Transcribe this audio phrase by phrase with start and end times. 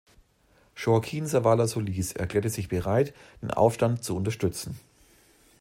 [0.75, 3.13] Joaquín Zavala Solís erklärte sich bereit
[3.43, 4.79] den Aufstand zu unterstützen.